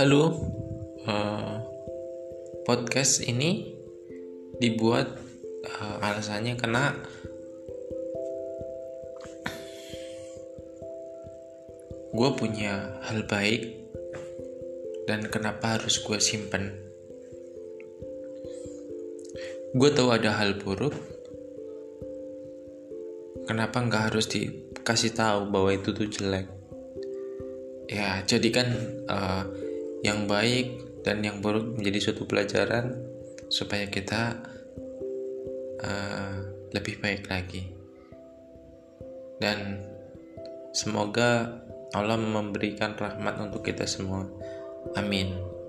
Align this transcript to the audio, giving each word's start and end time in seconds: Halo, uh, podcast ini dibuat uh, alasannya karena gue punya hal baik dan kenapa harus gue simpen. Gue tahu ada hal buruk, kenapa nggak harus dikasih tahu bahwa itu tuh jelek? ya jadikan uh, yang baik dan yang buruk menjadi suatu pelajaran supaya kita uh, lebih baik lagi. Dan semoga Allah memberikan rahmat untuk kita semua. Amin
Halo, 0.00 0.32
uh, 1.04 1.60
podcast 2.64 3.20
ini 3.20 3.68
dibuat 4.56 5.12
uh, 5.68 6.00
alasannya 6.00 6.56
karena 6.56 6.96
gue 12.16 12.30
punya 12.32 12.96
hal 13.12 13.28
baik 13.28 13.76
dan 15.04 15.28
kenapa 15.28 15.76
harus 15.76 16.00
gue 16.00 16.16
simpen. 16.16 16.72
Gue 19.76 19.92
tahu 19.92 20.16
ada 20.16 20.32
hal 20.40 20.56
buruk, 20.64 20.96
kenapa 23.44 23.84
nggak 23.84 24.16
harus 24.16 24.32
dikasih 24.32 25.12
tahu 25.12 25.52
bahwa 25.52 25.76
itu 25.76 25.92
tuh 25.92 26.08
jelek? 26.08 26.48
ya 27.90 28.22
jadikan 28.22 28.70
uh, 29.10 29.42
yang 30.00 30.24
baik 30.24 31.00
dan 31.04 31.24
yang 31.24 31.40
buruk 31.44 31.76
menjadi 31.76 32.10
suatu 32.10 32.24
pelajaran 32.24 32.96
supaya 33.52 33.88
kita 33.88 34.40
uh, 35.84 36.36
lebih 36.72 37.00
baik 37.00 37.28
lagi. 37.28 37.68
Dan 39.40 39.80
semoga 40.76 41.60
Allah 41.96 42.20
memberikan 42.20 42.94
rahmat 42.94 43.40
untuk 43.40 43.64
kita 43.64 43.88
semua. 43.88 44.28
Amin 44.96 45.59